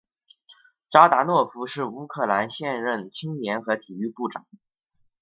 [0.91, 4.47] 扎达诺夫是乌克兰现任青年和体育部长。